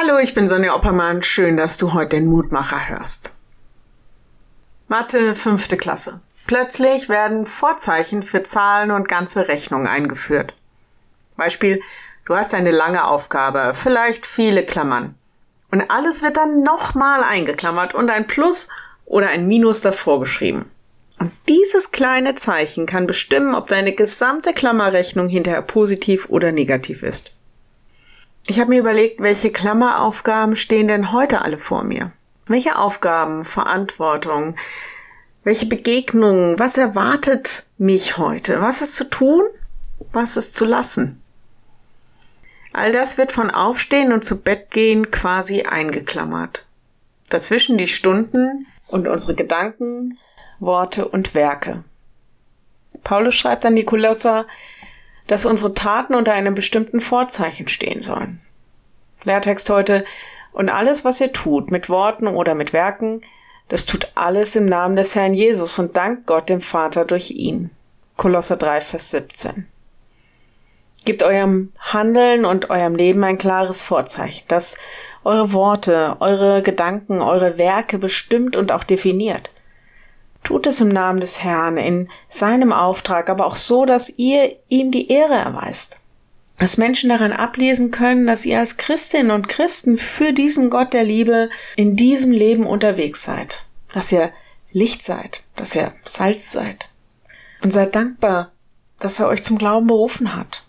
Hallo, 0.00 0.18
ich 0.18 0.32
bin 0.32 0.46
Sonja 0.46 0.76
Oppermann. 0.76 1.24
Schön, 1.24 1.56
dass 1.56 1.76
du 1.76 1.92
heute 1.92 2.10
den 2.10 2.26
Mutmacher 2.26 2.88
hörst. 2.88 3.34
Mathe, 4.86 5.34
fünfte 5.34 5.76
Klasse. 5.76 6.20
Plötzlich 6.46 7.08
werden 7.08 7.46
Vorzeichen 7.46 8.22
für 8.22 8.44
Zahlen 8.44 8.92
und 8.92 9.08
ganze 9.08 9.48
Rechnungen 9.48 9.88
eingeführt. 9.88 10.54
Beispiel, 11.36 11.82
du 12.26 12.36
hast 12.36 12.54
eine 12.54 12.70
lange 12.70 13.08
Aufgabe, 13.08 13.72
vielleicht 13.74 14.24
viele 14.24 14.64
Klammern. 14.64 15.16
Und 15.72 15.90
alles 15.90 16.22
wird 16.22 16.36
dann 16.36 16.62
nochmal 16.62 17.24
eingeklammert 17.24 17.92
und 17.92 18.08
ein 18.08 18.28
Plus 18.28 18.68
oder 19.04 19.30
ein 19.30 19.48
Minus 19.48 19.80
davor 19.80 20.20
geschrieben. 20.20 20.70
Und 21.18 21.32
dieses 21.48 21.90
kleine 21.90 22.36
Zeichen 22.36 22.86
kann 22.86 23.08
bestimmen, 23.08 23.56
ob 23.56 23.66
deine 23.66 23.92
gesamte 23.92 24.52
Klammerrechnung 24.52 25.28
hinterher 25.28 25.62
positiv 25.62 26.28
oder 26.28 26.52
negativ 26.52 27.02
ist. 27.02 27.32
Ich 28.50 28.58
habe 28.58 28.70
mir 28.70 28.80
überlegt, 28.80 29.20
welche 29.20 29.52
Klammeraufgaben 29.52 30.56
stehen 30.56 30.88
denn 30.88 31.12
heute 31.12 31.42
alle 31.42 31.58
vor 31.58 31.84
mir? 31.84 32.12
Welche 32.46 32.78
Aufgaben, 32.78 33.44
Verantwortung, 33.44 34.56
welche 35.44 35.66
Begegnungen, 35.66 36.58
was 36.58 36.78
erwartet 36.78 37.66
mich 37.76 38.16
heute? 38.16 38.62
Was 38.62 38.80
ist 38.80 38.96
zu 38.96 39.10
tun? 39.10 39.42
Was 40.12 40.38
ist 40.38 40.54
zu 40.54 40.64
lassen? 40.64 41.22
All 42.72 42.90
das 42.90 43.18
wird 43.18 43.32
von 43.32 43.50
Aufstehen 43.50 44.14
und 44.14 44.24
zu 44.24 44.42
Bett 44.42 44.70
gehen 44.70 45.10
quasi 45.10 45.64
eingeklammert. 45.64 46.64
Dazwischen 47.28 47.76
die 47.76 47.86
Stunden 47.86 48.66
und 48.86 49.08
unsere 49.08 49.34
Gedanken, 49.34 50.16
Worte 50.58 51.06
und 51.06 51.34
Werke. 51.34 51.84
Paulus 53.04 53.34
schreibt 53.34 53.66
an 53.66 53.74
Nikolauser, 53.74 54.46
dass 55.28 55.46
unsere 55.46 55.74
Taten 55.74 56.14
unter 56.14 56.32
einem 56.32 56.54
bestimmten 56.54 57.00
Vorzeichen 57.00 57.68
stehen 57.68 58.02
sollen. 58.02 58.40
Lehrtext 59.22 59.70
heute, 59.70 60.04
und 60.52 60.70
alles, 60.70 61.04
was 61.04 61.20
ihr 61.20 61.32
tut, 61.32 61.70
mit 61.70 61.88
Worten 61.88 62.26
oder 62.26 62.56
mit 62.56 62.72
Werken, 62.72 63.20
das 63.68 63.86
tut 63.86 64.10
alles 64.14 64.56
im 64.56 64.66
Namen 64.66 64.96
des 64.96 65.14
Herrn 65.14 65.34
Jesus 65.34 65.78
und 65.78 65.96
dankt 65.96 66.26
Gott 66.26 66.48
dem 66.48 66.60
Vater 66.60 67.04
durch 67.04 67.30
ihn. 67.30 67.70
Kolosser 68.16 68.56
3, 68.56 68.80
Vers 68.80 69.10
17. 69.10 69.68
Gebt 71.04 71.22
eurem 71.22 71.72
Handeln 71.78 72.44
und 72.44 72.70
eurem 72.70 72.96
Leben 72.96 73.22
ein 73.22 73.38
klares 73.38 73.82
Vorzeichen, 73.82 74.44
das 74.48 74.78
eure 75.22 75.52
Worte, 75.52 76.16
eure 76.20 76.62
Gedanken, 76.62 77.20
eure 77.20 77.58
Werke 77.58 77.98
bestimmt 77.98 78.56
und 78.56 78.72
auch 78.72 78.84
definiert. 78.84 79.50
Tut 80.48 80.66
es 80.66 80.80
im 80.80 80.88
Namen 80.88 81.20
des 81.20 81.44
Herrn, 81.44 81.76
in 81.76 82.08
seinem 82.30 82.72
Auftrag, 82.72 83.28
aber 83.28 83.44
auch 83.44 83.54
so, 83.54 83.84
dass 83.84 84.18
ihr 84.18 84.56
ihm 84.70 84.90
die 84.90 85.08
Ehre 85.10 85.34
erweist. 85.34 85.98
Dass 86.56 86.78
Menschen 86.78 87.10
daran 87.10 87.32
ablesen 87.32 87.90
können, 87.90 88.26
dass 88.26 88.46
ihr 88.46 88.58
als 88.58 88.78
Christinnen 88.78 89.30
und 89.30 89.50
Christen 89.50 89.98
für 89.98 90.32
diesen 90.32 90.70
Gott 90.70 90.94
der 90.94 91.04
Liebe 91.04 91.50
in 91.76 91.96
diesem 91.96 92.30
Leben 92.30 92.66
unterwegs 92.66 93.24
seid. 93.24 93.66
Dass 93.92 94.10
ihr 94.10 94.32
Licht 94.72 95.02
seid, 95.02 95.44
dass 95.54 95.74
ihr 95.74 95.92
Salz 96.04 96.50
seid. 96.50 96.88
Und 97.60 97.70
seid 97.70 97.94
dankbar, 97.94 98.50
dass 99.00 99.20
er 99.20 99.28
euch 99.28 99.42
zum 99.42 99.58
Glauben 99.58 99.86
berufen 99.86 100.34
hat. 100.34 100.66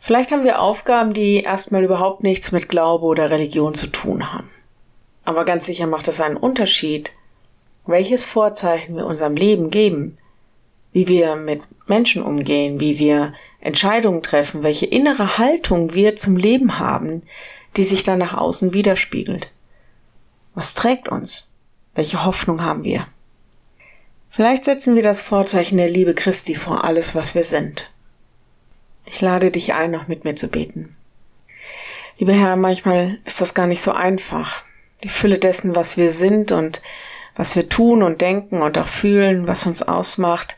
Vielleicht 0.00 0.32
haben 0.32 0.42
wir 0.42 0.60
Aufgaben, 0.60 1.14
die 1.14 1.44
erstmal 1.44 1.84
überhaupt 1.84 2.24
nichts 2.24 2.50
mit 2.50 2.68
Glaube 2.68 3.06
oder 3.06 3.30
Religion 3.30 3.76
zu 3.76 3.86
tun 3.86 4.32
haben. 4.32 4.50
Aber 5.24 5.44
ganz 5.44 5.66
sicher 5.66 5.86
macht 5.86 6.08
es 6.08 6.20
einen 6.20 6.36
Unterschied, 6.36 7.12
welches 7.88 8.24
Vorzeichen 8.24 8.96
wir 8.96 9.06
unserem 9.06 9.34
Leben 9.34 9.70
geben, 9.70 10.18
wie 10.92 11.08
wir 11.08 11.36
mit 11.36 11.62
Menschen 11.88 12.22
umgehen, 12.22 12.80
wie 12.80 12.98
wir 12.98 13.32
Entscheidungen 13.60 14.22
treffen, 14.22 14.62
welche 14.62 14.86
innere 14.86 15.38
Haltung 15.38 15.94
wir 15.94 16.14
zum 16.16 16.36
Leben 16.36 16.78
haben, 16.78 17.22
die 17.76 17.84
sich 17.84 18.04
dann 18.04 18.18
nach 18.18 18.34
außen 18.34 18.72
widerspiegelt. 18.72 19.50
Was 20.54 20.74
trägt 20.74 21.08
uns? 21.08 21.54
Welche 21.94 22.24
Hoffnung 22.24 22.62
haben 22.62 22.84
wir? 22.84 23.06
Vielleicht 24.28 24.64
setzen 24.64 24.94
wir 24.94 25.02
das 25.02 25.22
Vorzeichen 25.22 25.78
der 25.78 25.88
Liebe 25.88 26.14
Christi 26.14 26.54
vor 26.54 26.84
alles, 26.84 27.14
was 27.14 27.34
wir 27.34 27.44
sind. 27.44 27.90
Ich 29.06 29.20
lade 29.22 29.50
dich 29.50 29.72
ein, 29.72 29.90
noch 29.90 30.08
mit 30.08 30.24
mir 30.24 30.36
zu 30.36 30.48
beten. 30.48 30.94
Lieber 32.18 32.34
Herr, 32.34 32.56
manchmal 32.56 33.18
ist 33.24 33.40
das 33.40 33.54
gar 33.54 33.66
nicht 33.66 33.80
so 33.80 33.92
einfach. 33.92 34.64
Die 35.02 35.08
Fülle 35.08 35.38
dessen, 35.38 35.74
was 35.74 35.96
wir 35.96 36.12
sind 36.12 36.52
und 36.52 36.82
was 37.38 37.54
wir 37.54 37.68
tun 37.68 38.02
und 38.02 38.20
denken 38.20 38.62
und 38.62 38.76
auch 38.76 38.88
fühlen, 38.88 39.46
was 39.46 39.64
uns 39.64 39.80
ausmacht, 39.80 40.56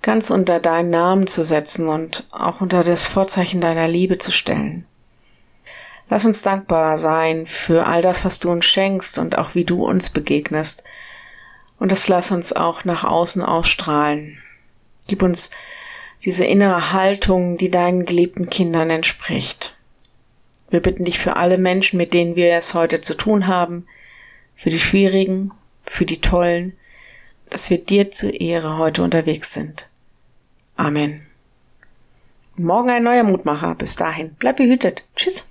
ganz 0.00 0.30
unter 0.30 0.60
deinen 0.60 0.88
Namen 0.88 1.26
zu 1.26 1.44
setzen 1.44 1.88
und 1.88 2.26
auch 2.30 2.62
unter 2.62 2.82
das 2.84 3.06
Vorzeichen 3.06 3.60
deiner 3.60 3.86
Liebe 3.86 4.16
zu 4.16 4.32
stellen. 4.32 4.86
Lass 6.08 6.24
uns 6.24 6.40
dankbar 6.40 6.96
sein 6.96 7.46
für 7.46 7.86
all 7.86 8.00
das, 8.00 8.24
was 8.24 8.38
du 8.38 8.50
uns 8.50 8.64
schenkst 8.64 9.18
und 9.18 9.36
auch 9.36 9.54
wie 9.54 9.64
du 9.64 9.84
uns 9.84 10.08
begegnest. 10.08 10.84
Und 11.78 11.92
das 11.92 12.08
lass 12.08 12.30
uns 12.30 12.54
auch 12.54 12.86
nach 12.86 13.04
außen 13.04 13.42
ausstrahlen. 13.42 14.38
Gib 15.08 15.22
uns 15.22 15.50
diese 16.24 16.46
innere 16.46 16.92
Haltung, 16.92 17.58
die 17.58 17.70
deinen 17.70 18.06
geliebten 18.06 18.48
Kindern 18.48 18.88
entspricht. 18.88 19.76
Wir 20.70 20.80
bitten 20.80 21.04
dich 21.04 21.18
für 21.18 21.36
alle 21.36 21.58
Menschen, 21.58 21.98
mit 21.98 22.14
denen 22.14 22.36
wir 22.36 22.54
es 22.54 22.72
heute 22.72 23.02
zu 23.02 23.14
tun 23.14 23.48
haben, 23.48 23.86
für 24.54 24.70
die 24.70 24.80
schwierigen, 24.80 25.52
für 25.96 26.04
die 26.04 26.20
Tollen, 26.20 26.74
dass 27.48 27.70
wir 27.70 27.78
dir 27.78 28.10
zur 28.10 28.38
Ehre 28.38 28.76
heute 28.76 29.02
unterwegs 29.02 29.54
sind. 29.54 29.88
Amen. 30.76 31.22
Morgen 32.56 32.90
ein 32.90 33.02
neuer 33.02 33.24
Mutmacher. 33.24 33.74
Bis 33.74 33.96
dahin. 33.96 34.34
Bleib 34.38 34.56
behütet. 34.58 35.02
Tschüss. 35.14 35.45